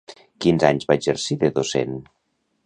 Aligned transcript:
Quins 0.45 0.65
anys 0.69 0.87
va 0.93 0.97
exercir 1.01 1.39
de 1.45 1.53
docent? 1.59 1.95